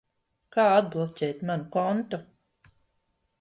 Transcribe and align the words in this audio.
Kā 0.55 0.63
atbloķēt 0.77 1.43
manu 1.51 1.69
kontu? 1.77 2.21